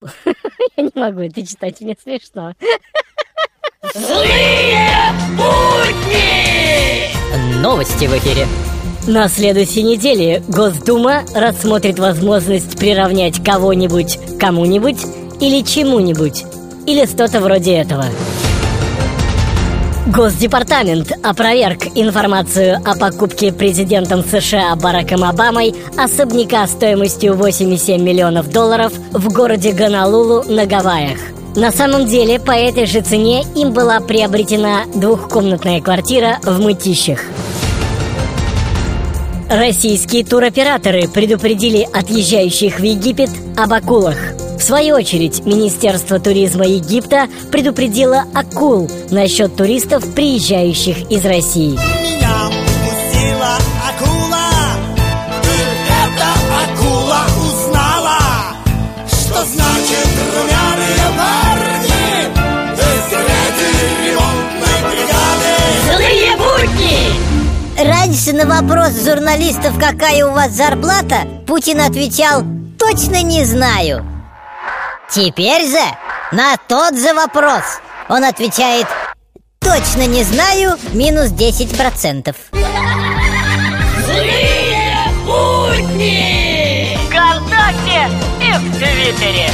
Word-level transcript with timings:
Я 0.76 0.84
не 0.84 0.92
могу 0.94 1.20
это 1.20 1.46
читать, 1.46 1.80
мне 1.80 1.96
смешно. 2.02 2.52
Злые 3.94 4.88
будни! 5.36 7.14
Новости 7.60 8.06
в 8.06 8.16
эфире. 8.18 8.46
На 9.06 9.28
следующей 9.28 9.82
неделе 9.82 10.42
Госдума 10.48 11.22
рассмотрит 11.34 11.98
возможность 11.98 12.78
приравнять 12.78 13.42
кого-нибудь 13.42 14.18
к 14.18 14.40
кому-нибудь 14.40 14.98
или 15.40 15.62
чему-нибудь. 15.62 16.44
Или 16.86 17.06
что-то 17.06 17.40
вроде 17.40 17.76
этого. 17.76 18.04
Госдепартамент 20.06 21.10
опроверг 21.24 21.88
информацию 21.96 22.76
о 22.84 22.94
покупке 22.94 23.52
президентом 23.52 24.22
США 24.24 24.76
Бараком 24.76 25.24
Обамой 25.24 25.74
особняка 25.96 26.64
стоимостью 26.68 27.34
8,7 27.34 27.98
миллионов 27.98 28.48
долларов 28.48 28.92
в 29.10 29.32
городе 29.32 29.72
Гонолулу 29.72 30.44
на 30.44 30.64
Гавайях. 30.64 31.18
На 31.56 31.72
самом 31.72 32.06
деле, 32.06 32.38
по 32.38 32.52
этой 32.52 32.86
же 32.86 33.00
цене 33.00 33.42
им 33.56 33.72
была 33.72 33.98
приобретена 33.98 34.84
двухкомнатная 34.94 35.80
квартира 35.80 36.38
в 36.44 36.60
Мытищах. 36.60 37.18
Российские 39.48 40.24
туроператоры 40.24 41.06
предупредили 41.08 41.86
отъезжающих 41.92 42.80
в 42.80 42.82
Египет 42.82 43.30
об 43.56 43.72
акулах. 43.72 44.16
В 44.58 44.62
свою 44.62 44.96
очередь, 44.96 45.44
Министерство 45.46 46.18
туризма 46.18 46.66
Египта 46.66 47.28
предупредило 47.52 48.24
акул 48.34 48.90
насчет 49.10 49.54
туристов, 49.54 50.02
приезжающих 50.14 51.08
из 51.10 51.24
России. 51.24 51.78
Меня 51.78 52.48
укусила 52.48 53.56
акула 53.88 54.48
Эта 55.84 56.32
акула 56.64 57.20
узнала 57.38 58.18
Что 59.06 59.44
значит 59.44 60.08
румяные 60.34 60.65
Раньше 67.78 68.32
на 68.32 68.46
вопрос 68.46 69.04
журналистов, 69.04 69.78
какая 69.78 70.24
у 70.24 70.32
вас 70.32 70.52
зарплата, 70.52 71.26
Путин 71.46 71.80
отвечал 71.80 72.42
«Точно 72.78 73.22
не 73.22 73.44
знаю». 73.44 74.04
Теперь 75.10 75.68
же 75.68 75.82
на 76.32 76.56
тот 76.68 76.98
же 76.98 77.12
вопрос 77.12 77.62
он 78.08 78.24
отвечает 78.24 78.86
«Точно 79.60 80.06
не 80.06 80.22
знаю, 80.22 80.78
минус 80.94 81.26
10%. 81.26 82.34
Злые 84.06 84.96
будни! 85.26 86.96
Вконтакте 87.06 88.08
и 88.40 88.52
в 88.52 88.78
Твиттере. 88.78 89.50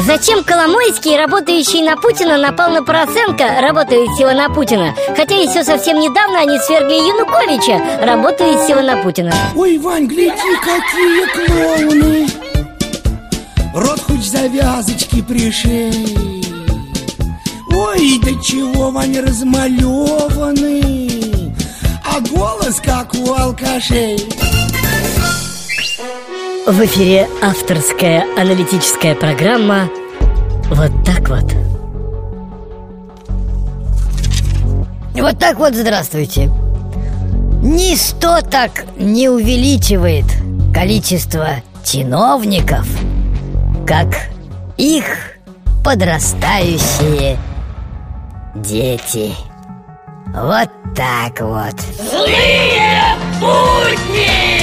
Зачем 0.00 0.42
Коломойский, 0.42 1.16
работающий 1.16 1.82
на 1.82 1.96
Путина, 1.96 2.38
напал 2.38 2.70
на 2.70 2.82
Порошенко, 2.82 3.60
работающего 3.60 4.32
на 4.32 4.48
Путина? 4.48 4.94
Хотя 5.16 5.36
еще 5.36 5.62
совсем 5.62 6.00
недавно 6.00 6.40
они 6.40 6.58
свергли 6.58 6.94
Януковича, 6.94 8.04
работающего 8.04 8.80
на 8.80 8.96
Путина. 9.02 9.32
Ой, 9.54 9.78
Вань, 9.78 10.06
гляди, 10.06 10.32
какие 10.62 11.46
клоуны 11.46 12.26
Рот 13.74 14.00
хоть 14.00 14.24
завязочки 14.24 15.22
пришей 15.22 16.42
Ой, 17.70 18.20
да 18.22 18.30
чего, 18.42 18.90
Вань, 18.90 19.18
размалеваны 19.18 21.00
А 22.04 22.20
голос, 22.20 22.80
как 22.82 23.14
у 23.14 23.32
алкашей 23.32 24.18
В 26.64 26.84
эфире 26.84 27.28
авторская 27.42 28.24
аналитическая 28.38 29.16
программа 29.16 29.90
«Вот 30.70 30.92
так 31.04 31.28
вот». 31.28 31.44
Вот 35.12 35.38
так 35.40 35.58
вот 35.58 35.74
здравствуйте. 35.74 36.50
Ничто 37.62 38.42
так 38.42 38.84
не 38.96 39.28
увеличивает 39.28 40.24
количество 40.72 41.48
чиновников, 41.84 42.86
как 43.84 44.28
их 44.76 45.04
подрастающие 45.84 47.38
дети. 48.54 49.32
Вот 50.32 50.70
так 50.94 51.40
вот. 51.40 51.80
Злые 52.08 53.16
будни! 53.40 54.61